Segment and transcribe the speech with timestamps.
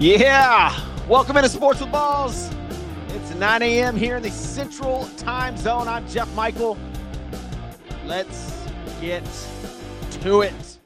[0.00, 2.48] Yeah, welcome into Sports with Balls.
[3.08, 3.96] It's 9 a.m.
[3.96, 5.88] here in the Central Time Zone.
[5.88, 6.78] I'm Jeff Michael.
[8.06, 8.64] Let's
[9.00, 9.24] get
[10.22, 10.78] to it.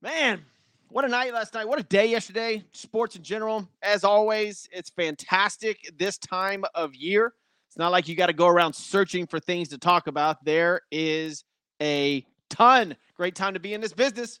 [0.00, 0.46] Man,
[0.88, 1.68] what a night last night.
[1.68, 2.64] What a day yesterday.
[2.72, 7.34] Sports in general, as always, it's fantastic this time of year.
[7.68, 10.42] It's not like you got to go around searching for things to talk about.
[10.42, 11.44] There is
[11.82, 12.96] a ton.
[13.14, 14.40] Great time to be in this business.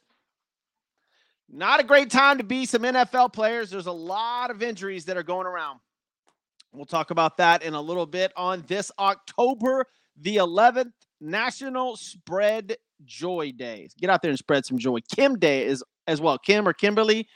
[1.48, 3.70] Not a great time to be some NFL players.
[3.70, 5.80] There's a lot of injuries that are going around.
[6.72, 9.86] We'll talk about that in a little bit on this October
[10.18, 13.88] the 11th, National Spread Joy Day.
[13.98, 14.98] Get out there and spread some joy.
[15.14, 16.38] Kim Day is as well.
[16.38, 17.28] Kim or Kimberly.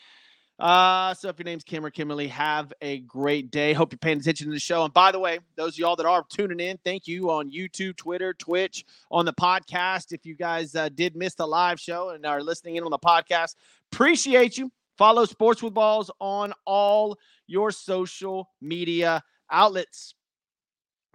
[0.61, 3.73] Uh, so if your name's Kim or Kimberly, have a great day.
[3.73, 4.85] Hope you're paying attention to the show.
[4.85, 7.97] And by the way, those of y'all that are tuning in, thank you on YouTube,
[7.97, 10.13] Twitter, Twitch, on the podcast.
[10.13, 12.99] If you guys uh, did miss the live show and are listening in on the
[12.99, 13.55] podcast,
[13.91, 14.71] appreciate you.
[14.99, 20.15] Follow Sports with Balls on all your social media outlets.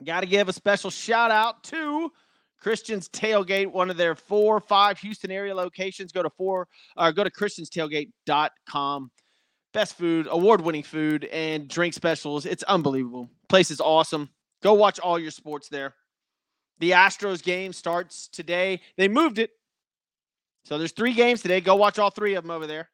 [0.04, 2.12] Got to give a special shout out to
[2.60, 6.12] Christian's Tailgate, one of their four or five Houston area locations.
[6.12, 6.68] Go to four
[6.98, 9.12] or go to christianstailgate.com.
[9.76, 12.46] Best food, award-winning food, and drink specials.
[12.46, 13.30] It's unbelievable.
[13.50, 14.30] Place is awesome.
[14.64, 15.94] Go watch all your sports there.
[16.80, 18.80] The Astros game starts today.
[18.96, 19.50] They moved it.
[20.64, 21.60] So there's three games today.
[21.60, 22.88] Go watch all three of them over there.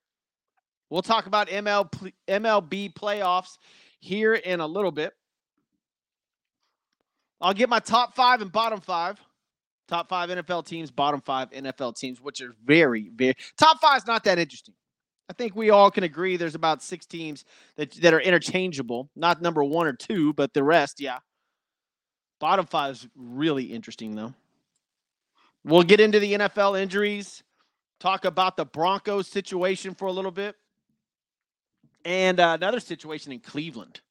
[0.90, 3.60] We'll talk about ML, MLB playoffs
[4.00, 5.14] here in a little bit.
[7.40, 9.22] I'll get my top five and bottom five.
[9.88, 14.08] Top five NFL teams, bottom five NFL teams, which are very, very top five is
[14.08, 14.73] not that interesting.
[15.32, 17.46] I think we all can agree there's about six teams
[17.78, 21.20] that, that are interchangeable, not number one or two, but the rest, yeah.
[22.42, 24.34] Bottom five is really interesting, though.
[25.64, 27.44] We'll get into the NFL injuries,
[28.02, 30.58] talk about the Broncos situation for a little bit,
[32.04, 34.02] and uh, another situation in Cleveland.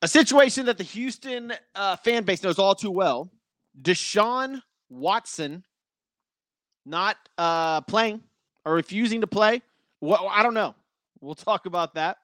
[0.00, 3.30] A situation that the Houston uh, fan base knows all too well.
[3.78, 5.64] Deshaun Watson
[6.86, 8.22] not uh, playing
[8.64, 9.62] or refusing to play.
[10.00, 10.74] Well, I don't know.
[11.20, 12.18] We'll talk about that.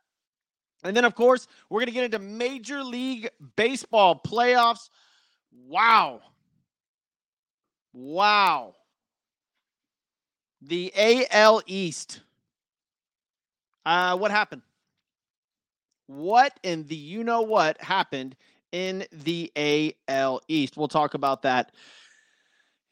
[0.84, 4.88] And then, of course, we're going to get into Major League Baseball playoffs.
[5.66, 6.20] Wow.
[7.92, 8.74] Wow.
[10.62, 10.92] The
[11.30, 12.20] AL East.
[13.84, 14.62] Uh, what happened?
[16.06, 18.36] What in the you know what happened
[18.72, 19.50] in the
[20.08, 20.76] AL East.
[20.76, 21.72] We'll talk about that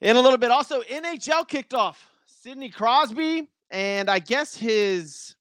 [0.01, 0.51] in a little bit.
[0.51, 2.09] Also, NHL kicked off.
[2.45, 5.35] Sidney Crosby and I guess his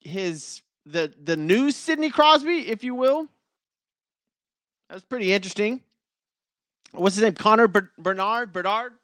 [0.00, 3.28] his the the new Sidney Crosby, if you will.
[4.88, 5.82] That's pretty interesting.
[6.92, 7.34] What's his name?
[7.34, 8.94] Connor Bernard Bernard.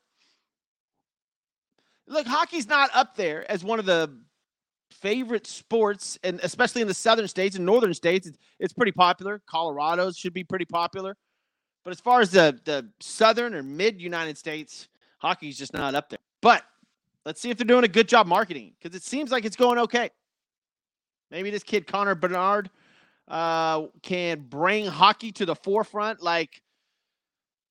[2.07, 4.11] Look, hockey's not up there as one of the
[4.91, 9.43] favorite sports, and especially in the southern states and northern states, it's, it's pretty popular.
[9.47, 11.19] Colorado should be pretty popular.
[11.85, 14.89] But as far as the, the southern or mid United States,
[15.19, 16.21] hockey's just not up there.
[16.41, 16.63] But
[17.25, 19.79] let's see if they're doing a good job marketing because it seems like it's going
[19.79, 20.11] okay.
[21.31, 22.71] Maybe this kid, Connor Bernard,
[23.29, 26.61] uh, can bring hockey to the forefront like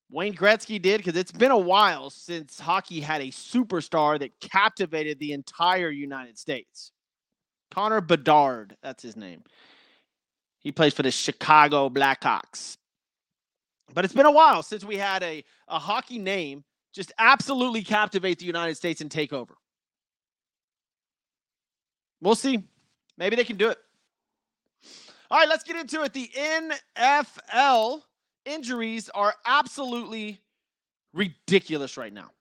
[0.10, 5.20] Wayne Gretzky did because it's been a while since hockey had a superstar that captivated
[5.20, 6.92] the entire United States.
[7.72, 9.44] Connor Bedard, that's his name.
[10.60, 12.78] He plays for the Chicago Blackhawks.
[13.94, 16.64] But it's been a while since we had a, a hockey name
[16.94, 19.56] just absolutely captivate the United States and take over.
[22.22, 22.64] We'll see.
[23.18, 23.78] Maybe they can do it.
[25.30, 26.14] All right, let's get into it.
[26.14, 26.30] The
[26.96, 28.02] NFL
[28.46, 30.40] injuries are absolutely
[31.14, 32.32] ridiculous right now.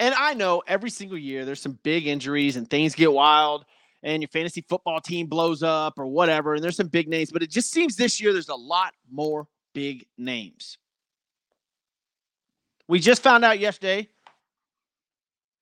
[0.00, 3.64] And I know every single year there's some big injuries and things get wild
[4.02, 7.42] and your fantasy football team blows up or whatever, and there's some big names, but
[7.42, 10.78] it just seems this year there's a lot more big names.
[12.88, 14.08] We just found out yesterday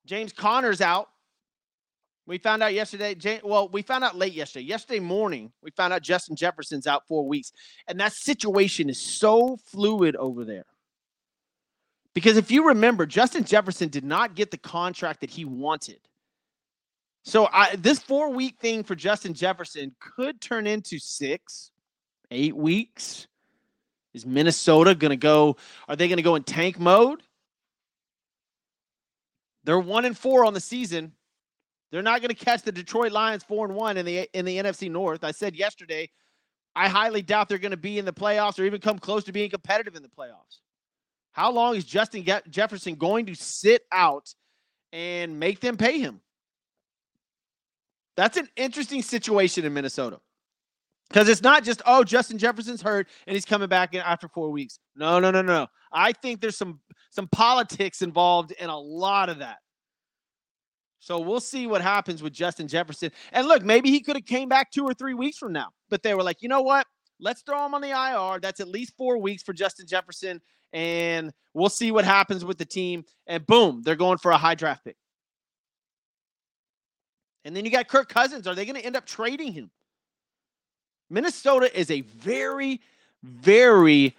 [0.07, 1.09] James Conner's out.
[2.27, 4.65] We found out yesterday, well, we found out late yesterday.
[4.65, 7.53] Yesterday morning, we found out Justin Jefferson's out four weeks.
[7.89, 10.67] And that situation is so fluid over there.
[12.15, 16.01] Because if you remember, Justin Jefferson did not get the contract that he wanted.
[17.25, 21.71] So I, this four week thing for Justin Jefferson could turn into six,
[22.31, 23.27] eight weeks.
[24.13, 25.57] Is Minnesota going to go?
[25.89, 27.23] Are they going to go in tank mode?
[29.65, 31.13] They're one and four on the season.
[31.91, 34.57] They're not going to catch the Detroit Lions four and one in the in the
[34.57, 35.25] NFC North.
[35.25, 36.11] I said yesterday,
[36.75, 39.33] I highly doubt they're going to be in the playoffs or even come close to
[39.33, 40.59] being competitive in the playoffs.
[41.33, 44.35] How long is Justin Jefferson going to sit out
[44.93, 46.21] and make them pay him?
[48.17, 50.21] That's an interesting situation in Minnesota.
[51.11, 54.79] Because it's not just, oh, Justin Jefferson's hurt and he's coming back after four weeks.
[54.95, 55.67] No, no, no, no.
[55.93, 56.81] I think there's some
[57.11, 59.59] some politics involved in a lot of that.
[61.01, 63.11] So we'll see what happens with Justin Jefferson.
[63.33, 66.03] And look, maybe he could have came back two or three weeks from now, but
[66.03, 66.87] they were like, you know what?
[67.19, 68.39] Let's throw him on the IR.
[68.41, 70.41] That's at least four weeks for Justin Jefferson,
[70.73, 73.05] and we'll see what happens with the team.
[73.27, 74.97] And boom, they're going for a high draft pick.
[77.45, 78.47] And then you got Kirk Cousins.
[78.47, 79.71] Are they going to end up trading him?
[81.11, 82.81] Minnesota is a very,
[83.23, 84.17] very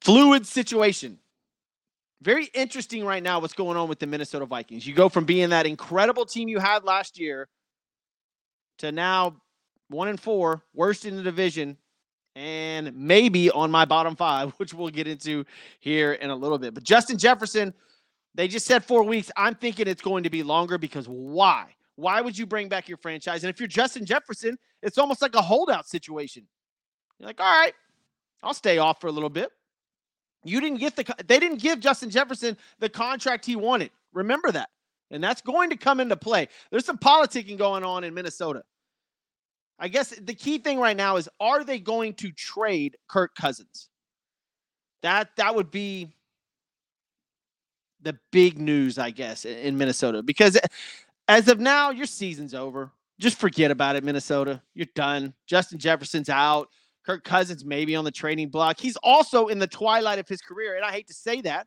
[0.00, 1.18] fluid situation.
[2.20, 4.86] Very interesting right now what's going on with the Minnesota Vikings.
[4.86, 7.48] You go from being that incredible team you had last year
[8.78, 9.36] to now
[9.88, 11.76] one and four, worst in the division,
[12.34, 15.44] and maybe on my bottom five, which we'll get into
[15.80, 16.74] here in a little bit.
[16.74, 17.72] But Justin Jefferson,
[18.34, 19.30] they just said four weeks.
[19.36, 21.74] I'm thinking it's going to be longer because why?
[21.96, 23.44] Why would you bring back your franchise?
[23.44, 26.46] And if you're Justin Jefferson, it's almost like a holdout situation.
[27.18, 27.74] You're like, all right,
[28.42, 29.50] I'll stay off for a little bit.
[30.44, 33.90] You didn't get the they didn't give Justin Jefferson the contract he wanted.
[34.12, 34.68] Remember that.
[35.10, 36.48] And that's going to come into play.
[36.70, 38.62] There's some politicking going on in Minnesota.
[39.78, 43.88] I guess the key thing right now is are they going to trade Kirk Cousins?
[45.02, 46.14] That that would be
[48.02, 50.22] the big news, I guess, in Minnesota.
[50.22, 50.58] Because
[51.28, 52.92] as of now, your season's over.
[53.18, 54.60] Just forget about it, Minnesota.
[54.74, 55.34] You're done.
[55.46, 56.68] Justin Jefferson's out.
[57.04, 58.80] Kirk Cousins maybe on the trading block.
[58.80, 61.66] He's also in the twilight of his career, and I hate to say that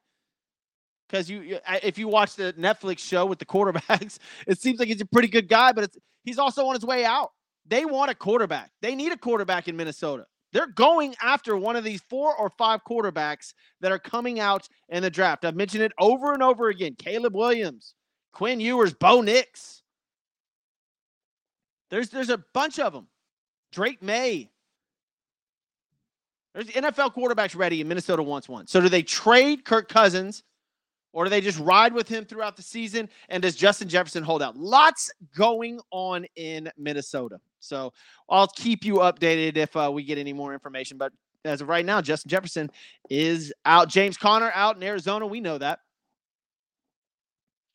[1.08, 4.18] because you, if you watch the Netflix show with the quarterbacks,
[4.48, 5.92] it seems like he's a pretty good guy, but
[6.24, 7.32] he's also on his way out.
[7.68, 8.72] They want a quarterback.
[8.82, 10.26] They need a quarterback in Minnesota.
[10.54, 15.04] They're going after one of these four or five quarterbacks that are coming out in
[15.04, 15.44] the draft.
[15.44, 16.96] I've mentioned it over and over again.
[16.98, 17.94] Caleb Williams,
[18.38, 19.82] Quinn Ewers, Bo Nix.
[21.90, 23.08] There's there's a bunch of them.
[23.72, 24.52] Drake Maye.
[26.54, 28.68] There's NFL quarterbacks ready, and Minnesota wants one.
[28.68, 30.44] So do they trade Kirk Cousins,
[31.14, 33.10] or do they just ride with him throughout the season?
[33.30, 34.56] And does Justin Jefferson hold out?
[34.56, 37.40] Lots going on in Minnesota.
[37.60, 37.92] So
[38.30, 41.00] I'll keep you updated if uh, we get any more information.
[41.00, 41.12] But
[41.44, 42.70] as of right now, Justin Jefferson
[43.10, 43.90] is out.
[43.90, 45.26] James Conner out in Arizona.
[45.26, 45.80] We know that.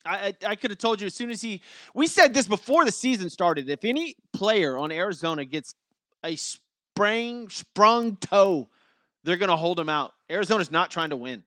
[0.05, 1.61] I, I, could have told you as soon as he.
[1.93, 3.69] We said this before the season started.
[3.69, 5.75] If any player on Arizona gets
[6.25, 8.67] a sprang sprung toe,
[9.23, 10.13] they're going to hold him out.
[10.29, 11.43] Arizona's not trying to win.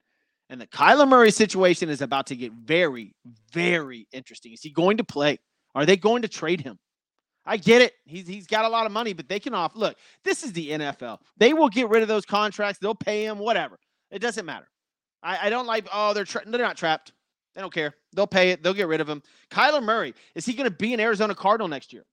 [0.49, 3.15] And the Kyler Murray situation is about to get very,
[3.53, 4.53] very interesting.
[4.53, 5.39] Is he going to play?
[5.75, 6.79] Are they going to trade him?
[7.45, 7.93] I get it.
[8.05, 9.77] He's he's got a lot of money, but they can off.
[9.77, 11.19] Look, this is the NFL.
[11.37, 12.79] They will get rid of those contracts.
[12.81, 13.79] They'll pay him whatever.
[14.11, 14.67] It doesn't matter.
[15.23, 15.87] I, I don't like.
[15.93, 17.13] Oh, they're tra- they're not trapped.
[17.57, 17.95] They don't care.
[18.13, 18.63] They'll pay it.
[18.63, 19.23] They'll get rid of him.
[19.51, 22.05] Kyler Murray is he going to be an Arizona Cardinal next year?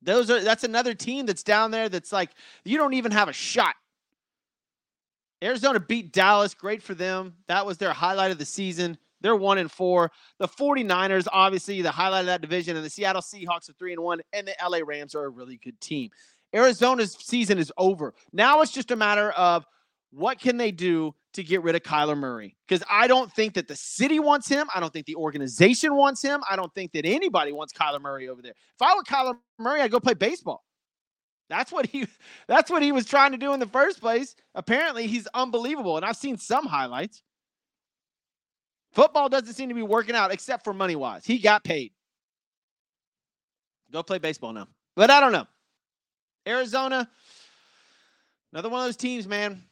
[0.00, 2.30] Those are that's another team that's down there that's like
[2.64, 3.74] you don't even have a shot.
[5.42, 6.54] Arizona beat Dallas.
[6.54, 7.34] Great for them.
[7.48, 8.96] That was their highlight of the season.
[9.20, 10.10] They're one and four.
[10.38, 14.02] The 49ers, obviously, the highlight of that division, and the Seattle Seahawks are three and
[14.02, 16.10] one, and the LA Rams are a really good team.
[16.54, 18.14] Arizona's season is over.
[18.32, 19.66] Now it's just a matter of
[20.12, 22.56] what can they do to get rid of Kyler Murray?
[22.66, 24.68] Because I don't think that the city wants him.
[24.74, 26.42] I don't think the organization wants him.
[26.48, 28.52] I don't think that anybody wants Kyler Murray over there.
[28.52, 30.64] If I were Kyler Murray, I'd go play baseball.
[31.48, 32.06] That's what he
[32.48, 34.34] that's what he was trying to do in the first place.
[34.54, 35.96] Apparently, he's unbelievable.
[35.96, 37.22] And I've seen some highlights.
[38.92, 41.24] Football doesn't seem to be working out except for money wise.
[41.24, 41.92] He got paid.
[43.92, 44.68] Go play baseball now.
[44.96, 45.46] But I don't know.
[46.46, 47.08] Arizona,
[48.52, 49.62] another one of those teams, man.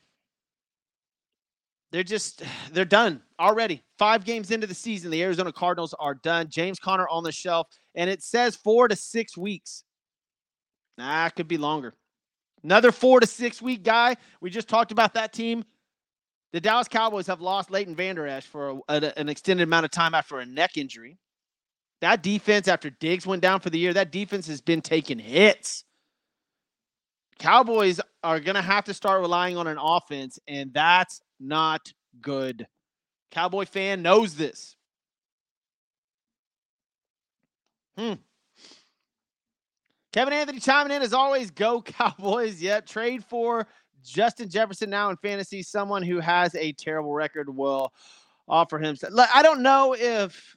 [1.93, 3.83] They're just they're done already.
[3.99, 6.49] Five games into the season, the Arizona Cardinals are done.
[6.49, 9.85] James Conner on the shelf, and it says four to six weeks.
[10.99, 11.95] Nah, it could be longer.
[12.65, 14.17] Another four to six week guy.
[14.41, 15.65] We just talked about that team.
[16.53, 19.91] The Dallas Cowboys have lost Leighton Vander Esch for a, a, an extended amount of
[19.91, 21.19] time after a neck injury.
[22.03, 25.85] That defense, after Diggs went down for the year, that defense has been taking hits.
[27.39, 32.67] Cowboys are going to have to start relying on an offense, and that's not good.
[33.31, 34.77] Cowboy fan knows this.
[37.97, 38.15] Hmm.
[40.13, 41.51] Kevin Anthony chiming in as always.
[41.51, 42.61] Go Cowboys.
[42.61, 42.87] Yep.
[42.87, 43.67] Trade for
[44.05, 47.93] Justin Jefferson now in fantasy, someone who has a terrible record will
[48.49, 48.97] offer him.
[49.35, 50.57] I don't know if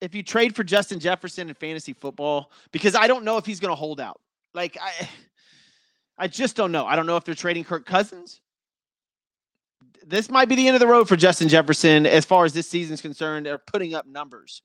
[0.00, 3.58] if you trade for Justin Jefferson in fantasy football because I don't know if he's
[3.58, 4.20] going to hold out.
[4.54, 5.08] Like I
[6.20, 6.84] I just don't know.
[6.84, 8.40] I don't know if they're trading Kirk Cousins.
[10.08, 12.66] This might be the end of the road for Justin Jefferson as far as this
[12.66, 13.44] season's concerned.
[13.44, 14.62] They're putting up numbers.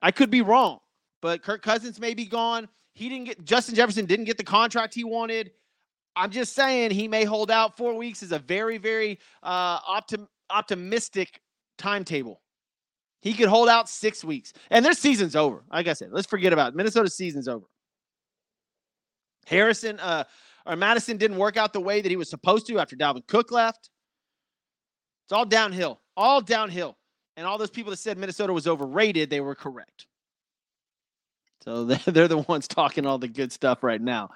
[0.00, 0.78] I could be wrong,
[1.20, 2.68] but Kirk Cousins may be gone.
[2.94, 5.50] He didn't get Justin Jefferson didn't get the contract he wanted.
[6.14, 10.28] I'm just saying he may hold out four weeks is a very, very uh, optim-
[10.48, 11.40] optimistic
[11.76, 12.40] timetable.
[13.20, 15.64] He could hold out six weeks, and their season's over.
[15.72, 16.76] Like I said, let's forget about it.
[16.76, 17.66] Minnesota's season's over.
[19.44, 20.22] Harrison uh,
[20.66, 23.50] or Madison didn't work out the way that he was supposed to after Dalvin Cook
[23.50, 23.90] left.
[25.24, 26.96] It's all downhill, all downhill.
[27.36, 30.06] And all those people that said Minnesota was overrated, they were correct.
[31.62, 34.30] So they're the ones talking all the good stuff right now.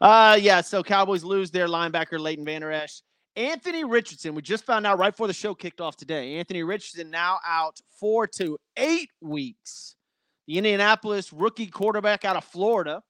[0.00, 3.02] Uh, yeah, so Cowboys lose their linebacker, Leighton Vander Esch.
[3.36, 6.36] Anthony Richardson, we just found out right before the show kicked off today.
[6.36, 9.94] Anthony Richardson now out four to eight weeks.
[10.46, 13.02] The Indianapolis rookie quarterback out of Florida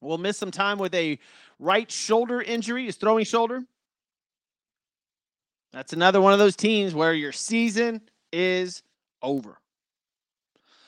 [0.00, 1.18] will miss some time with a
[1.58, 3.64] right shoulder injury, his throwing shoulder.
[5.76, 8.00] That's another one of those teams where your season
[8.32, 8.82] is
[9.20, 9.60] over.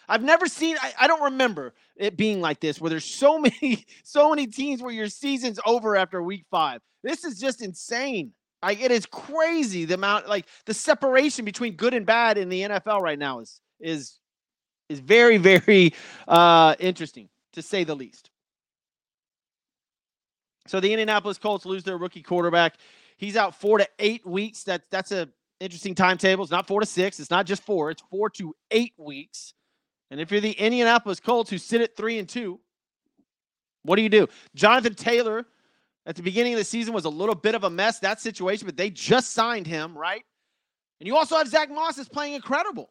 [0.08, 3.84] I've never seen, I, I, don't remember it being like this where there's so many,
[4.02, 6.80] so many teams where your season's over after week five.
[7.02, 8.32] This is just insane.
[8.62, 12.62] Like it is crazy the amount, like the separation between good and bad in the
[12.62, 14.18] NFL right now is is
[14.88, 15.92] is very, very
[16.26, 18.30] uh interesting to say the least.
[20.66, 22.78] So the Indianapolis Colts lose their rookie quarterback.
[23.18, 24.64] He's out four to eight weeks.
[24.64, 25.28] That that's a
[25.60, 26.44] interesting timetable.
[26.44, 27.20] It's not four to six.
[27.20, 27.90] It's not just four.
[27.90, 29.52] It's four to eight weeks.
[30.10, 32.60] And if you're the Indianapolis Colts who sit at three and two,
[33.82, 34.28] what do you do?
[34.54, 35.46] Jonathan Taylor
[36.06, 38.66] at the beginning of the season was a little bit of a mess, that situation,
[38.66, 40.22] but they just signed him, right?
[41.00, 42.90] And you also have Zach Moss is playing incredible.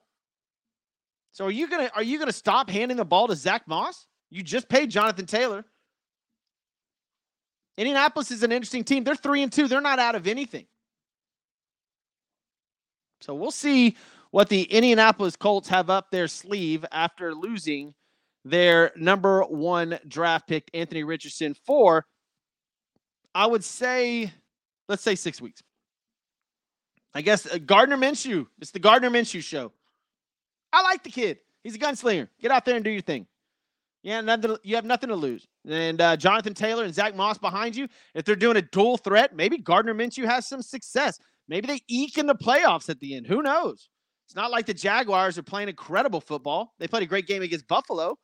[1.31, 4.07] So are you gonna are you gonna stop handing the ball to Zach Moss?
[4.29, 5.65] You just paid Jonathan Taylor.
[7.77, 9.03] Indianapolis is an interesting team.
[9.03, 9.67] They're three and two.
[9.67, 10.65] They're not out of anything.
[13.22, 13.96] So we'll see
[14.31, 17.93] what the Indianapolis Colts have up their sleeve after losing
[18.43, 22.05] their number one draft pick, Anthony Richardson, for,
[23.36, 24.31] I would say,
[24.88, 25.62] let's say six weeks.
[27.13, 28.48] I guess uh, Gardner Minshew.
[28.60, 29.72] It's the Gardner Minshew show.
[30.72, 31.39] I like the kid.
[31.63, 32.27] He's a gunslinger.
[32.39, 33.27] Get out there and do your thing.
[34.04, 35.48] Yeah, nothing, you have nothing to lose.
[35.68, 39.36] And uh, Jonathan Taylor and Zach Moss behind you, if they're doing a dual threat,
[39.36, 41.20] maybe Gardner Minshew has some success.
[41.48, 43.27] Maybe they eke in the playoffs at the end.
[43.27, 43.89] Who knows?
[44.27, 46.74] It's not like the Jaguars are playing incredible football.
[46.80, 48.18] They played a great game against Buffalo,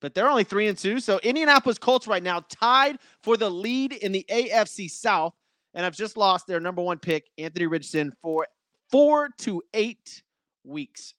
[0.00, 1.00] but they're only three and two.
[1.00, 5.34] So Indianapolis Colts right now tied for the lead in the AFC South,
[5.74, 8.46] and I've just lost their number one pick, Anthony Richardson, for
[8.90, 10.22] four to eight
[10.64, 11.12] weeks.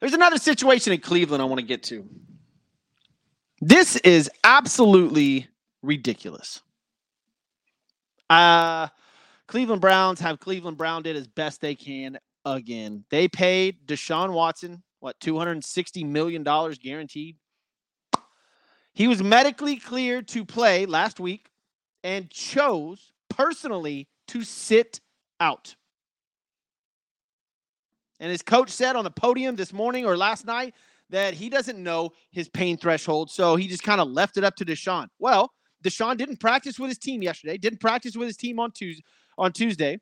[0.00, 2.08] There's another situation in Cleveland I want to get to.
[3.60, 5.48] This is absolutely
[5.82, 6.60] ridiculous.
[8.28, 8.88] Uh
[9.46, 13.04] Cleveland Browns have Cleveland Brown did as best they can again.
[13.10, 17.36] They paid Deshaun Watson what 260 million dollars guaranteed.
[18.92, 21.48] He was medically cleared to play last week
[22.04, 25.00] and chose personally to sit
[25.40, 25.74] out.
[28.20, 30.74] And his coach said on the podium this morning or last night
[31.08, 33.30] that he doesn't know his pain threshold.
[33.30, 35.08] So he just kind of left it up to Deshaun.
[35.18, 35.50] Well,
[35.82, 39.02] Deshaun didn't practice with his team yesterday, didn't practice with his team on Tuesday
[39.40, 39.98] on Tuesday.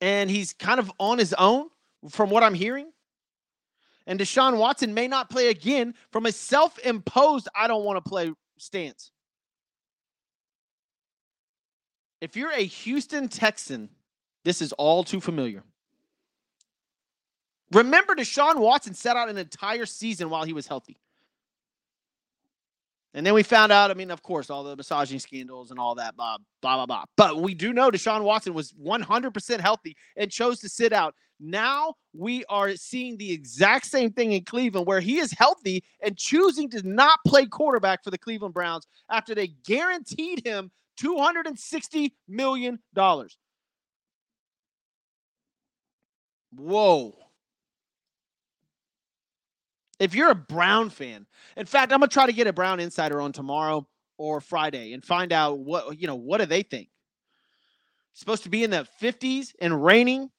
[0.00, 1.68] And he's kind of on his own
[2.10, 2.90] from what I'm hearing.
[4.06, 8.08] And Deshaun Watson may not play again from a self imposed, I don't want to
[8.08, 9.12] play stance.
[12.20, 13.88] If you're a Houston Texan,
[14.44, 15.62] this is all too familiar.
[17.72, 20.98] Remember, Deshaun Watson set out an entire season while he was healthy.
[23.14, 25.94] And then we found out, I mean, of course, all the massaging scandals and all
[25.96, 27.04] that, blah, blah, blah, blah.
[27.16, 31.14] But we do know Deshaun Watson was 100% healthy and chose to sit out.
[31.38, 36.16] Now we are seeing the exact same thing in Cleveland where he is healthy and
[36.16, 40.70] choosing to not play quarterback for the Cleveland Browns after they guaranteed him
[41.00, 42.78] $260 million.
[46.54, 47.14] Whoa.
[49.98, 53.20] If you're a Brown fan, in fact, I'm gonna try to get a Brown insider
[53.20, 53.86] on tomorrow
[54.18, 56.16] or Friday and find out what you know.
[56.16, 56.88] What do they think?
[58.14, 60.30] supposed to be in the 50s and raining,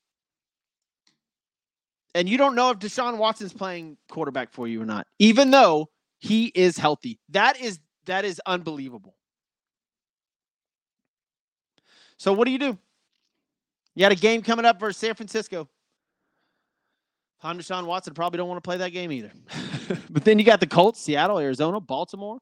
[2.15, 5.89] and you don't know if Deshaun Watson's playing quarterback for you or not, even though
[6.19, 7.19] he is healthy.
[7.29, 9.15] That is that is unbelievable.
[12.17, 12.77] So what do you do?
[13.95, 15.67] You had a game coming up versus San Francisco.
[17.43, 19.33] Tom Deshaun Watson probably don't want to play that game either.
[20.09, 22.39] but then you got the Colts, Seattle, Arizona, Baltimore,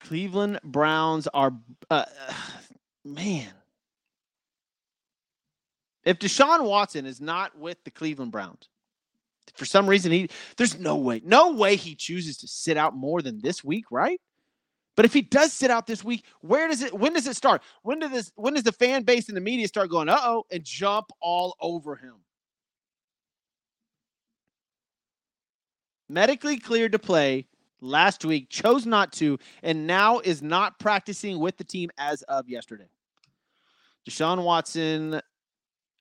[0.00, 1.52] Cleveland Browns are
[1.90, 2.06] uh,
[3.04, 3.46] man.
[6.04, 8.68] If Deshaun Watson is not with the Cleveland Browns,
[9.54, 13.22] for some reason he there's no way, no way he chooses to sit out more
[13.22, 14.20] than this week, right?
[14.96, 17.62] But if he does sit out this week, where does it when does it start?
[17.82, 20.64] When does this when does the fan base and the media start going, uh-oh, and
[20.64, 22.14] jump all over him?
[26.10, 27.46] Medically cleared to play
[27.80, 32.48] last week, chose not to, and now is not practicing with the team as of
[32.48, 32.88] yesterday.
[34.08, 35.20] Deshaun Watson,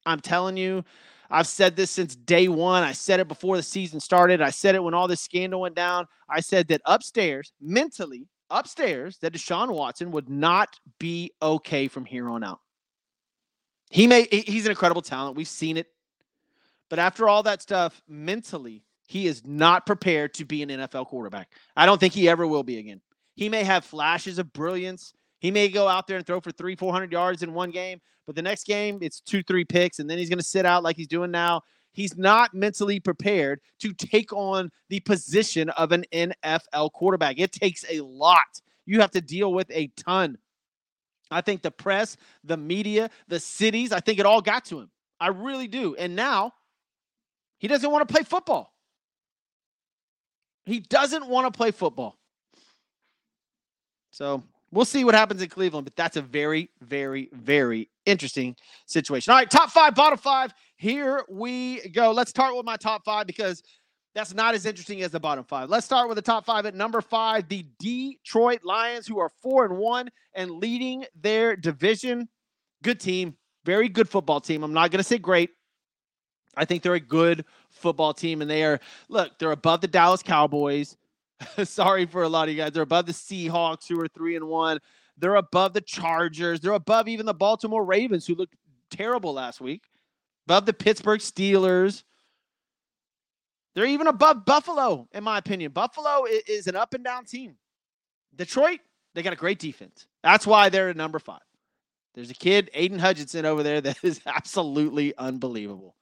[0.08, 0.84] I'm telling you,
[1.30, 2.82] I've said this since day one.
[2.82, 4.42] I said it before the season started.
[4.42, 6.08] I said it when all this scandal went down.
[6.28, 12.30] I said that upstairs, mentally, upstairs, that Deshaun Watson would not be okay from here
[12.30, 12.62] on out.
[13.92, 15.38] He may he's an incredible talent.
[15.38, 15.86] We've seen it.
[16.90, 21.50] But after all that stuff, mentally, he is not prepared to be an NFL quarterback.
[21.76, 23.02] I don't think he ever will be again.
[23.34, 25.14] He may have flashes of brilliance.
[25.40, 28.36] He may go out there and throw for three, 400 yards in one game, but
[28.36, 30.96] the next game, it's two, three picks, and then he's going to sit out like
[30.96, 31.62] he's doing now.
[31.92, 37.40] He's not mentally prepared to take on the position of an NFL quarterback.
[37.40, 38.62] It takes a lot.
[38.86, 40.38] You have to deal with a ton.
[41.32, 44.92] I think the press, the media, the cities, I think it all got to him.
[45.20, 45.96] I really do.
[45.96, 46.54] And now
[47.58, 48.72] he doesn't want to play football.
[50.70, 52.16] He doesn't want to play football.
[54.12, 59.32] So we'll see what happens in Cleveland, but that's a very, very, very interesting situation.
[59.32, 60.54] All right, top five, bottom five.
[60.78, 62.12] Here we go.
[62.12, 63.64] Let's start with my top five because
[64.14, 65.70] that's not as interesting as the bottom five.
[65.72, 66.68] Let's start with the top five.
[66.68, 72.30] At number five, the Detroit Lions, who are four and one and leading their division.
[72.84, 73.36] Good team,
[73.66, 74.64] very good football team.
[74.64, 75.50] I'm not going to say great.
[76.56, 80.24] I think they're a good football team, and they are look, they're above the Dallas
[80.24, 80.98] Cowboys.
[81.64, 82.72] Sorry for a lot of you guys.
[82.72, 84.80] They're above the Seahawks, who are three and one.
[85.18, 86.60] They're above the Chargers.
[86.60, 88.56] They're above even the Baltimore Ravens, who looked
[88.90, 89.84] terrible last week.
[90.48, 92.04] Above the Pittsburgh Steelers.
[93.76, 95.72] They're even above Buffalo, in my opinion.
[95.72, 97.56] Buffalo is an up and down team.
[98.36, 98.80] Detroit,
[99.14, 100.08] they got a great defense.
[100.24, 101.42] That's why they're at number five.
[102.16, 105.96] There's a kid, Aidan Hutchinson, over there that is absolutely unbelievable.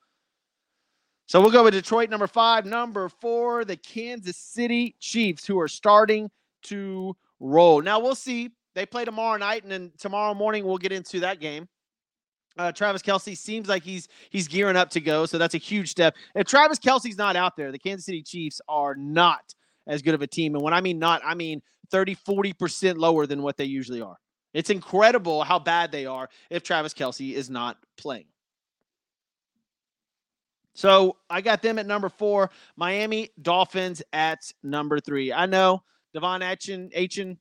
[1.27, 2.65] So we'll go with Detroit number five.
[2.65, 6.31] Number four, the Kansas City Chiefs, who are starting
[6.63, 7.81] to roll.
[7.81, 8.51] Now we'll see.
[8.75, 11.67] They play tomorrow night, and then tomorrow morning we'll get into that game.
[12.57, 15.89] Uh, Travis Kelce seems like he's he's gearing up to go, so that's a huge
[15.89, 16.15] step.
[16.33, 19.53] If Travis Kelce's not out there, the Kansas City Chiefs are not
[19.85, 20.55] as good of a team.
[20.55, 21.61] And when I mean not, I mean
[21.91, 24.17] 30, 40% lower than what they usually are.
[24.53, 28.25] It's incredible how bad they are if Travis Kelce is not playing.
[30.77, 32.51] So I got them at number four.
[32.75, 35.33] Miami Dolphins at number three.
[35.33, 35.81] I know
[36.15, 37.39] De'Von Achane, Achane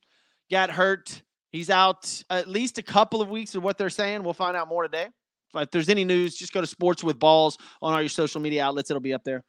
[0.49, 1.21] got hurt.
[1.51, 4.23] He's out at least a couple of weeks of what they're saying.
[4.23, 5.09] We'll find out more today.
[5.53, 8.65] If there's any news, just go to Sports with Balls on all your social media
[8.65, 8.89] outlets.
[8.89, 9.43] It'll be up there.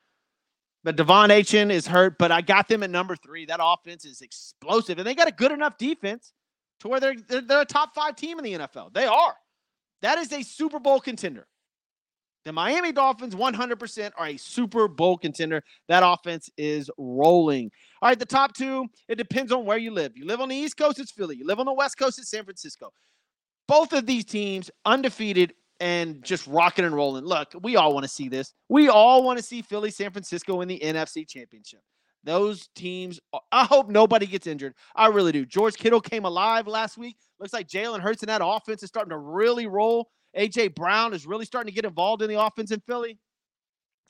[0.85, 3.47] But De'Von Achane is hurt, but I got them at number three.
[3.47, 6.35] That offense is explosive, and they got a good enough defense
[6.81, 8.93] to where they're, they're, they're a top five team in the NFL.
[8.93, 9.35] They are.
[10.03, 11.47] That is a Super Bowl contender.
[12.49, 15.63] The Miami Dolphins 100% are a Super Bowl contender.
[15.89, 17.71] That offense is rolling.
[18.01, 20.17] All right, the top two, it depends on where you live.
[20.17, 21.37] You live on the East Coast, it's Philly.
[21.37, 22.91] You live on the West Coast, it's San Francisco.
[23.67, 27.27] Both of these teams undefeated and just rocking and rolling.
[27.27, 28.55] Look, we all want to see this.
[28.71, 31.81] We all want to see Philly, San Francisco in the NFC Championship.
[32.25, 33.21] Those teams,
[33.53, 34.73] I hope nobody gets injured.
[34.97, 35.45] I really do.
[35.45, 37.19] George Kittle came alive last week.
[37.39, 40.09] Looks like Jalen Hurts and that offense is starting to really roll.
[40.37, 43.19] AJ Brown is really starting to get involved in the offense in Philly.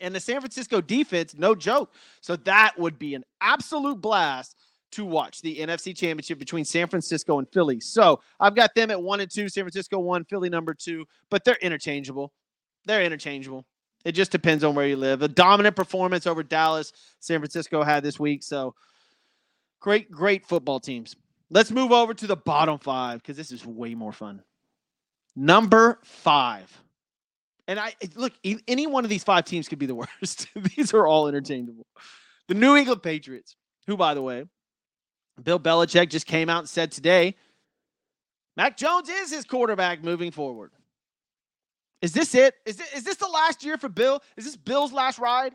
[0.00, 1.92] And the San Francisco defense, no joke.
[2.20, 4.56] So that would be an absolute blast
[4.92, 7.80] to watch the NFC Championship between San Francisco and Philly.
[7.80, 11.44] So I've got them at one and two, San Francisco one, Philly number two, but
[11.44, 12.32] they're interchangeable.
[12.86, 13.66] They're interchangeable.
[14.04, 15.22] It just depends on where you live.
[15.22, 18.42] A dominant performance over Dallas, San Francisco had this week.
[18.42, 18.74] So
[19.80, 21.16] great, great football teams.
[21.50, 24.42] Let's move over to the bottom five because this is way more fun.
[25.40, 26.68] Number five.
[27.68, 28.32] And I look,
[28.66, 30.48] any one of these five teams could be the worst.
[30.56, 31.86] these are all interchangeable.
[32.48, 33.54] The New England Patriots,
[33.86, 34.46] who, by the way,
[35.40, 37.36] Bill Belichick just came out and said today,
[38.56, 40.72] Mac Jones is his quarterback moving forward.
[42.02, 42.54] Is this it?
[42.66, 44.20] Is, it, is this the last year for Bill?
[44.36, 45.54] Is this Bill's last ride?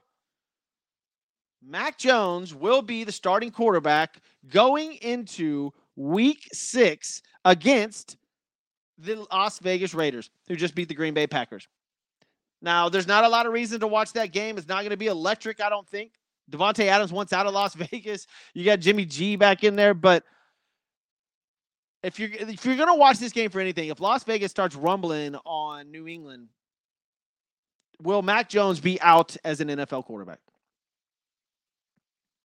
[1.62, 8.16] Mac Jones will be the starting quarterback going into week six against
[8.98, 11.68] the Las Vegas Raiders, who just beat the Green Bay Packers.
[12.62, 14.58] Now, there's not a lot of reason to watch that game.
[14.58, 16.14] It's not going to be electric, I don't think.
[16.50, 18.28] Davante Adams wants out of Las Vegas.
[18.54, 20.24] You got Jimmy G back in there, but
[22.04, 24.76] if you're if you're going to watch this game for anything, if Las Vegas starts
[24.76, 26.50] rumbling on New England,
[28.02, 30.40] will Mac Jones be out as an NFL quarterback?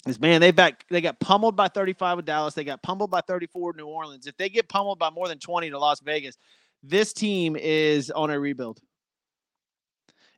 [0.06, 2.54] Is man, they back they got pummeled by 35 with Dallas.
[2.54, 4.26] They got pummeled by 34 with New Orleans.
[4.26, 6.38] If they get pummeled by more than 20 to Las Vegas,
[6.82, 8.80] this team is on a rebuild.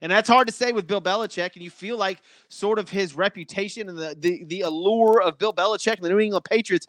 [0.02, 1.54] And that's hard to say with Bill Belichick.
[1.54, 5.52] And you feel like sort of his reputation and the, the, the allure of Bill
[5.52, 6.86] Belichick and the New England Patriots,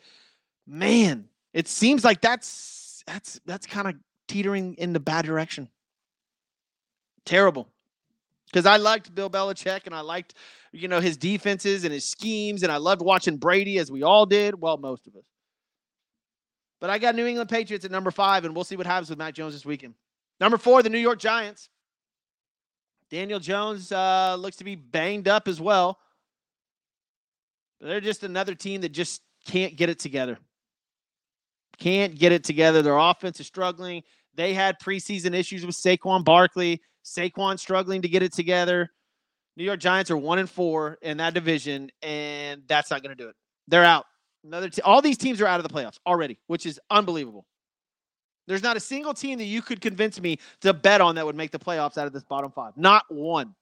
[0.65, 3.95] man, it seems like that's that's that's kind of
[4.27, 5.67] teetering in the bad direction.
[7.25, 7.67] Terrible.
[8.51, 10.33] Because I liked Bill Belichick and I liked,
[10.73, 14.25] you know, his defenses and his schemes, and I loved watching Brady as we all
[14.25, 14.59] did.
[14.59, 15.23] Well, most of us.
[16.81, 19.19] But I got New England Patriots at number five, and we'll see what happens with
[19.19, 19.93] Mac Jones this weekend.
[20.39, 21.69] Number four, the New York Giants.
[23.09, 25.99] Daniel Jones uh, looks to be banged up as well.
[27.79, 30.37] They're just another team that just can't get it together.
[31.77, 32.81] Can't get it together.
[32.81, 34.03] Their offense is struggling.
[34.35, 36.81] They had preseason issues with Saquon Barkley.
[37.03, 38.89] Saquon struggling to get it together.
[39.57, 43.21] New York Giants are one and four in that division, and that's not going to
[43.21, 43.35] do it.
[43.67, 44.05] They're out.
[44.43, 47.45] Another all these teams are out of the playoffs already, which is unbelievable.
[48.47, 51.35] There's not a single team that you could convince me to bet on that would
[51.35, 52.75] make the playoffs out of this bottom five.
[52.75, 53.53] Not one.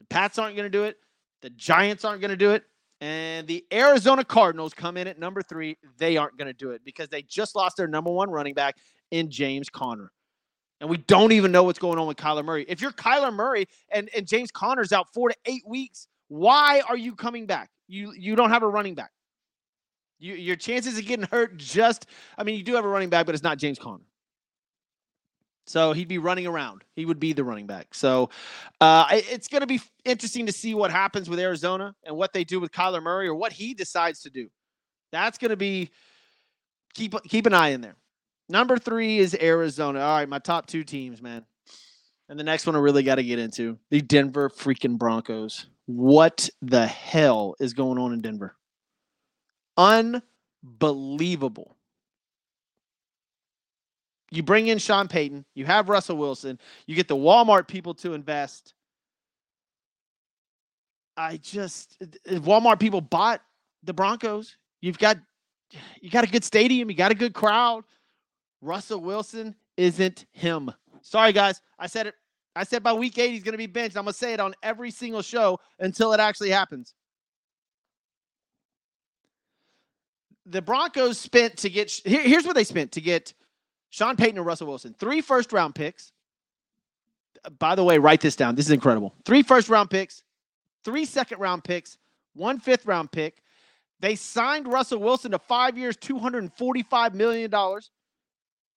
[0.00, 0.96] The Pats aren't going to do it.
[1.42, 2.64] The Giants aren't going to do it.
[3.00, 5.76] And the Arizona Cardinals come in at number three.
[5.98, 8.76] They aren't going to do it because they just lost their number one running back
[9.10, 10.10] in James Conner.
[10.80, 12.66] And we don't even know what's going on with Kyler Murray.
[12.68, 16.96] If you're Kyler Murray and, and James Conner's out four to eight weeks, why are
[16.96, 17.70] you coming back?
[17.88, 19.10] You you don't have a running back.
[20.18, 22.06] You, your chances of getting hurt just,
[22.38, 24.04] I mean, you do have a running back, but it's not James Conner.
[25.66, 26.84] So he'd be running around.
[26.94, 27.92] He would be the running back.
[27.92, 28.30] So
[28.80, 32.44] uh, it's going to be interesting to see what happens with Arizona and what they
[32.44, 34.48] do with Kyler Murray or what he decides to do.
[35.10, 35.90] That's going to be
[36.94, 37.96] keep keep an eye in there.
[38.48, 40.00] Number three is Arizona.
[40.00, 41.44] All right, my top two teams, man.
[42.28, 45.66] And the next one I really got to get into the Denver freaking Broncos.
[45.86, 48.56] What the hell is going on in Denver?
[49.76, 51.76] Unbelievable.
[54.32, 58.14] You bring in Sean Payton, you have Russell Wilson, you get the Walmart people to
[58.14, 58.74] invest.
[61.16, 63.40] I just Walmart people bought
[63.84, 64.56] the Broncos.
[64.80, 65.18] You've got
[66.00, 67.84] you got a good stadium, you got a good crowd.
[68.66, 70.70] Russell Wilson isn't him.
[71.02, 72.14] Sorry guys, I said it.
[72.54, 73.96] I said by week 8 he's going to be benched.
[73.96, 76.94] I'm going to say it on every single show until it actually happens.
[80.46, 83.34] the Broncos spent to get here, here's what they spent to get
[83.90, 84.94] Sean Payton and Russell Wilson.
[84.98, 86.12] Three first round picks.
[87.58, 88.54] By the way, write this down.
[88.54, 89.14] This is incredible.
[89.24, 90.22] Three first round picks,
[90.84, 91.98] three second round picks,
[92.34, 93.42] one fifth round pick.
[94.00, 97.50] They signed Russell Wilson to five years, $245 million.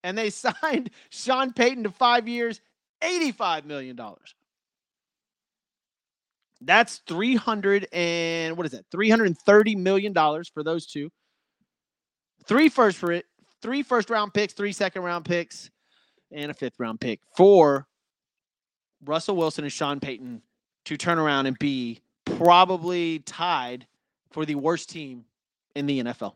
[0.03, 2.61] And they signed Sean Payton to five years,
[3.03, 3.99] $85 million.
[6.61, 8.89] That's 300 and what is that?
[8.91, 11.09] $330 million for those two
[12.49, 13.25] three first for it,
[13.61, 15.69] three first round picks, three second round picks,
[16.31, 17.87] and a fifth round pick for
[19.05, 20.41] Russell Wilson and Sean Payton
[20.85, 23.85] to turn around and be probably tied
[24.31, 25.25] for the worst team
[25.75, 26.33] in the NFL.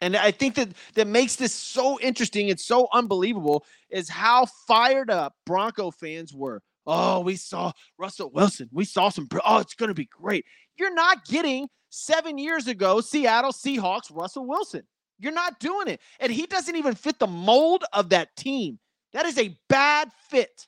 [0.00, 5.10] And I think that that makes this so interesting and so unbelievable is how fired
[5.10, 6.62] up Bronco fans were.
[6.86, 8.68] Oh, we saw Russell Wilson.
[8.72, 9.28] We saw some.
[9.44, 10.44] Oh, it's going to be great.
[10.76, 14.82] You're not getting seven years ago, Seattle Seahawks, Russell Wilson.
[15.18, 16.00] You're not doing it.
[16.20, 18.78] And he doesn't even fit the mold of that team.
[19.12, 20.66] That is a bad fit.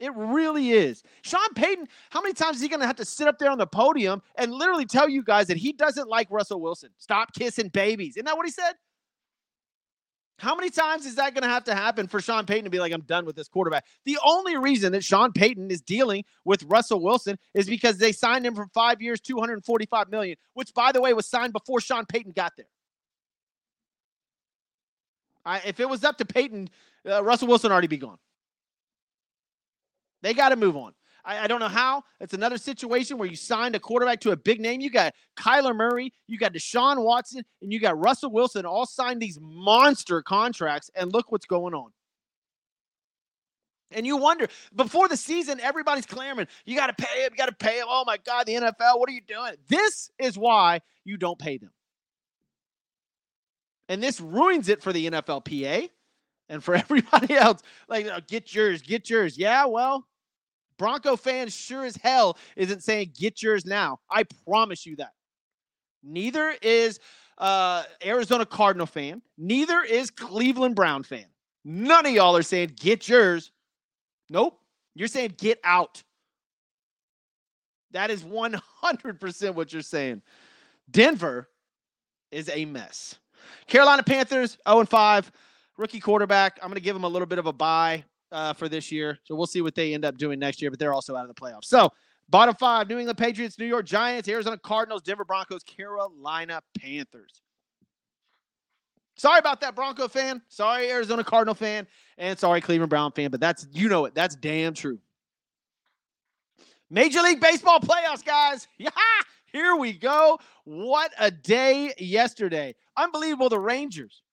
[0.00, 1.02] It really is.
[1.22, 3.58] Sean Payton, how many times is he going to have to sit up there on
[3.58, 6.90] the podium and literally tell you guys that he doesn't like Russell Wilson?
[6.98, 8.16] Stop kissing babies.
[8.16, 8.74] Isn't that what he said?
[10.38, 12.80] How many times is that going to have to happen for Sean Payton to be
[12.80, 13.86] like, I'm done with this quarterback?
[14.04, 18.44] The only reason that Sean Payton is dealing with Russell Wilson is because they signed
[18.44, 22.32] him for five years, 245 million, which by the way was signed before Sean Payton
[22.32, 22.66] got there.
[25.44, 26.68] I, if it was up to Payton,
[27.08, 28.18] uh, Russell Wilson already be gone.
[30.24, 30.92] They got to move on.
[31.22, 32.02] I, I, don't know how.
[32.18, 34.80] It's another situation where you signed a quarterback to a big name.
[34.80, 39.20] You got Kyler Murray, you got Deshaun Watson, and you got Russell Wilson all signed
[39.20, 40.90] these monster contracts.
[40.94, 41.90] And look what's going on.
[43.90, 47.50] And you wonder before the season, everybody's clamoring, you got to pay him, you got
[47.50, 47.86] to pay him.
[47.86, 49.52] Oh my God, the NFL, what are you doing?
[49.68, 51.70] This is why you don't pay them.
[53.90, 55.90] And this ruins it for the NFLPA
[56.48, 57.60] and for everybody else.
[57.88, 59.38] Like, oh, get yours, get yours.
[59.38, 60.06] Yeah, well,
[60.78, 64.00] Bronco fans sure as hell isn't saying get yours now.
[64.10, 65.12] I promise you that.
[66.02, 67.00] Neither is
[67.38, 69.22] uh, Arizona Cardinal fan.
[69.38, 71.26] Neither is Cleveland Brown fan.
[71.64, 73.50] None of y'all are saying get yours.
[74.28, 74.60] Nope.
[74.94, 76.02] You're saying get out.
[77.92, 80.22] That is 100% what you're saying.
[80.90, 81.48] Denver
[82.30, 83.16] is a mess.
[83.66, 85.32] Carolina Panthers 0 5,
[85.76, 86.58] rookie quarterback.
[86.60, 88.04] I'm going to give him a little bit of a buy
[88.34, 89.18] uh, for this year.
[89.24, 91.34] So we'll see what they end up doing next year, but they're also out of
[91.34, 91.64] the playoffs.
[91.66, 91.90] So,
[92.28, 97.40] bottom five New England Patriots, New York Giants, Arizona Cardinals, Denver Broncos, Carolina Panthers.
[99.16, 100.42] Sorry about that, Bronco fan.
[100.48, 101.86] Sorry, Arizona Cardinal fan.
[102.18, 103.30] And sorry, Cleveland Brown fan.
[103.30, 104.14] But that's, you know it.
[104.14, 104.98] That's damn true.
[106.90, 108.66] Major League Baseball playoffs, guys.
[108.78, 108.90] Yeah,
[109.52, 110.40] here we go.
[110.64, 112.74] What a day yesterday.
[112.96, 113.48] Unbelievable.
[113.48, 114.23] The Rangers,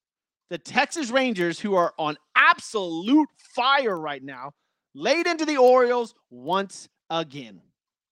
[0.51, 4.51] the Texas Rangers, who are on absolute fire right now,
[4.93, 7.61] laid into the Orioles once again.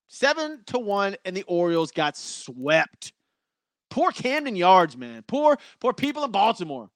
[0.07, 3.11] Seven to one, and the Orioles got swept.
[3.89, 5.21] Poor Camden Yards, man.
[5.27, 6.89] Poor, poor people in Baltimore.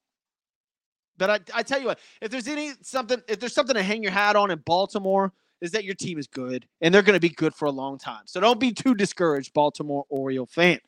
[1.17, 4.01] But I, I tell you what, if there's any something, if there's something to hang
[4.01, 7.19] your hat on in Baltimore, is that your team is good and they're going to
[7.19, 8.23] be good for a long time.
[8.25, 10.79] So don't be too discouraged, Baltimore Oriole fan.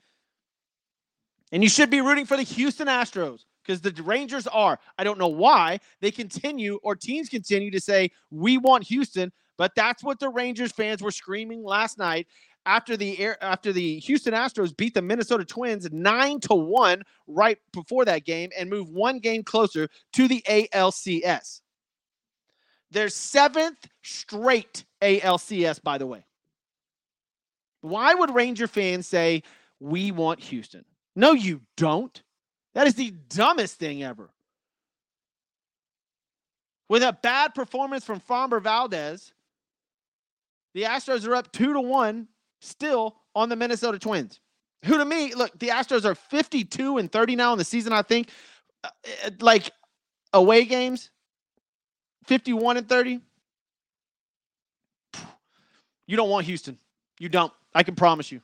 [1.51, 4.79] And you should be rooting for the Houston Astros because the Rangers are.
[4.97, 9.71] I don't know why they continue or teams continue to say, we want Houston, but
[9.75, 12.27] that's what the Rangers fans were screaming last night
[12.65, 17.57] after the air after the Houston Astros beat the Minnesota Twins 9 to 1 right
[17.71, 21.61] before that game and move one game closer to the ALCS.
[22.91, 26.25] Their seventh straight ALCS, by the way.
[27.81, 29.43] Why would Ranger fans say,
[29.79, 30.85] we want Houston?
[31.15, 32.21] No, you don't.
[32.75, 34.29] That is the dumbest thing ever.
[36.87, 39.33] With a bad performance from Framber Valdez,
[40.73, 42.27] the Astros are up two to one
[42.61, 44.39] still on the Minnesota Twins.
[44.83, 48.03] Who to me, look, the Astros are 52 and 30 now in the season, I
[48.03, 48.29] think.
[48.83, 48.89] Uh,
[49.25, 49.71] uh like
[50.33, 51.09] away games,
[52.25, 53.21] 51 and 30.
[56.07, 56.77] You don't want Houston.
[57.19, 57.51] You don't.
[57.73, 58.41] I can promise you.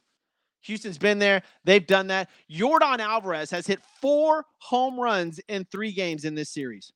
[0.61, 1.43] Houston's been there.
[1.63, 2.29] They've done that.
[2.49, 6.91] Yordan Alvarez has hit four home runs in three games in this series.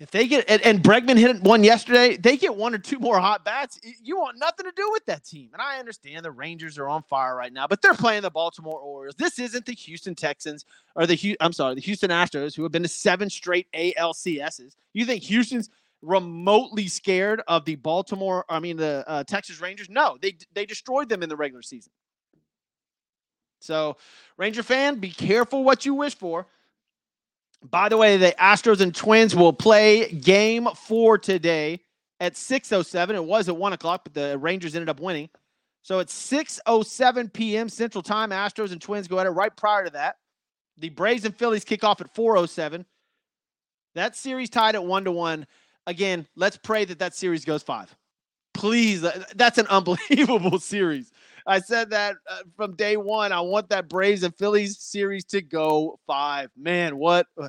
[0.00, 3.18] If they get and, and Bregman hit one yesterday, they get one or two more
[3.18, 3.80] hot bats.
[4.00, 5.50] You want nothing to do with that team.
[5.52, 8.78] And I understand the Rangers are on fire right now, but they're playing the Baltimore
[8.78, 9.16] Orioles.
[9.16, 12.84] This isn't the Houston Texans or the I'm sorry, the Houston Astros who have been
[12.84, 14.76] to seven straight ALCSs.
[14.92, 15.68] You think Houston's
[16.02, 19.88] remotely scared of the Baltimore, I mean the uh, Texas Rangers?
[19.90, 21.92] No, they they destroyed them in the regular season.
[23.60, 23.96] So,
[24.36, 26.46] Ranger fan, be careful what you wish for.
[27.62, 31.80] By the way, the Astros and Twins will play game four today
[32.20, 33.14] at 6.07.
[33.14, 35.28] It was at 1 o'clock, but the Rangers ended up winning.
[35.82, 37.68] So it's 6.07 p.m.
[37.68, 38.30] Central Time.
[38.30, 40.16] Astros and Twins go at it right prior to that.
[40.76, 42.84] The Braves and Phillies kick off at 4.07.
[43.94, 45.46] That series tied at 1 to 1.
[45.88, 47.96] Again, let's pray that that series goes five.
[48.52, 51.10] Please, that's an unbelievable series.
[51.46, 53.32] I said that uh, from day one.
[53.32, 56.50] I want that Braves and Phillies series to go five.
[56.58, 57.48] Man, what uh,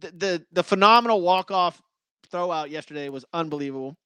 [0.00, 1.80] the the, the phenomenal walk off
[2.32, 3.96] throw out yesterday was unbelievable.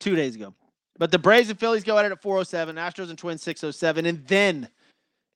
[0.00, 0.54] Two days ago,
[0.98, 2.74] but the Braves and Phillies go at it at 407.
[2.74, 4.68] Astros and Twins 607, and then,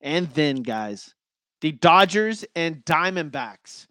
[0.01, 1.15] and then, guys,
[1.61, 3.87] the Dodgers and Diamondbacks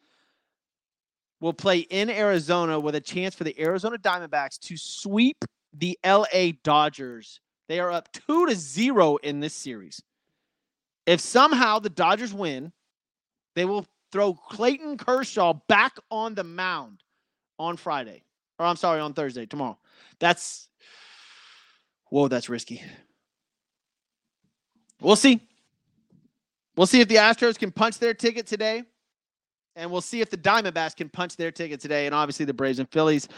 [1.42, 6.52] will play in Arizona with a chance for the Arizona Diamondbacks to sweep the LA
[6.62, 7.40] Dodgers
[7.72, 10.02] they are up two to zero in this series.
[11.06, 12.70] If somehow the Dodgers win,
[13.54, 17.02] they will throw Clayton Kershaw back on the mound
[17.58, 18.24] on Friday.
[18.58, 19.78] Or I'm sorry, on Thursday, tomorrow.
[20.18, 20.68] That's
[22.10, 22.82] whoa, that's risky.
[25.00, 25.40] We'll see.
[26.76, 28.84] We'll see if the Astros can punch their ticket today.
[29.74, 32.06] And we'll see if the Diamondbacks can punch their ticket today.
[32.06, 33.28] And obviously the Braves and Phillies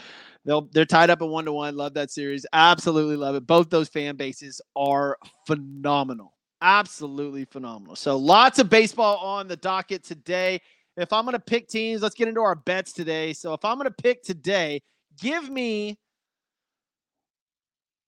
[0.45, 1.75] They'll they're tied up at one to one.
[1.75, 2.45] Love that series.
[2.53, 3.47] Absolutely love it.
[3.47, 5.17] Both those fan bases are
[5.47, 6.33] phenomenal.
[6.61, 7.95] Absolutely phenomenal.
[7.95, 10.61] So lots of baseball on the docket today.
[10.97, 13.33] If I'm gonna pick teams, let's get into our bets today.
[13.33, 14.81] So if I'm gonna pick today,
[15.19, 15.97] give me.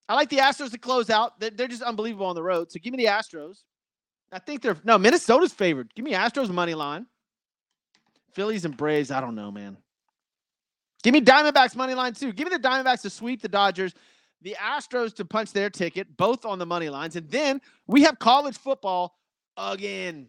[0.08, 1.40] I like the Astros to close out.
[1.40, 2.72] They're just unbelievable on the road.
[2.72, 3.64] So give me the Astros.
[4.32, 5.94] I think they're no Minnesota's favored.
[5.96, 7.08] Give me Astros money line.
[8.38, 9.10] Phillies and Braves.
[9.10, 9.78] I don't know, man.
[11.02, 12.32] Give me Diamondbacks money line too.
[12.32, 13.96] Give me the Diamondbacks to sweep the Dodgers,
[14.44, 17.16] the Astros to punch their ticket, both on the money lines.
[17.16, 19.16] And then we have college football
[19.58, 20.28] again.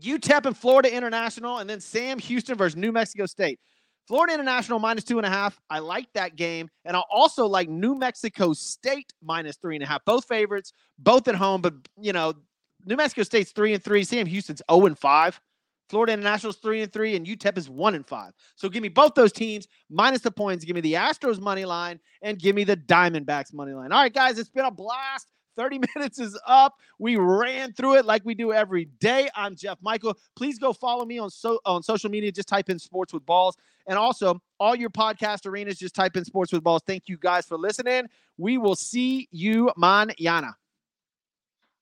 [0.00, 3.60] UTEP and Florida International, and then Sam Houston versus New Mexico State.
[4.08, 5.60] Florida International minus two and a half.
[5.70, 6.68] I like that game.
[6.84, 10.04] And I also like New Mexico State minus three and a half.
[10.04, 11.60] Both favorites, both at home.
[11.60, 12.34] But, you know,
[12.84, 14.02] New Mexico State's three and three.
[14.02, 15.40] Sam Houston's 0 and 5
[15.90, 18.32] Florida International's three and three, and UTEP is one and five.
[18.54, 20.64] So give me both those teams minus the points.
[20.64, 23.90] Give me the Astros money line and give me the Diamondbacks money line.
[23.90, 25.26] All right, guys, it's been a blast.
[25.56, 26.74] 30 minutes is up.
[27.00, 29.28] We ran through it like we do every day.
[29.34, 30.16] I'm Jeff Michael.
[30.36, 32.30] Please go follow me on so on social media.
[32.30, 33.56] Just type in sports with balls.
[33.88, 36.82] And also all your podcast arenas, just type in sports with balls.
[36.86, 38.06] Thank you guys for listening.
[38.38, 40.54] We will see you manana.